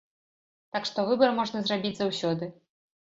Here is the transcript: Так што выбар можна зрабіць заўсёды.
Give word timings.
Так 0.77 0.87
што 0.89 1.05
выбар 1.11 1.35
можна 1.41 1.61
зрабіць 1.67 1.95
заўсёды. 2.01 2.51